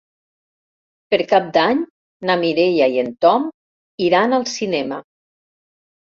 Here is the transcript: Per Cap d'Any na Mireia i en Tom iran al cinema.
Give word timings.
Per 1.09 1.17
Cap 1.31 1.49
d'Any 1.57 1.83
na 2.29 2.37
Mireia 2.43 2.87
i 2.95 2.97
en 3.01 3.11
Tom 3.25 3.45
iran 4.05 4.33
al 4.39 4.47
cinema. 4.53 4.99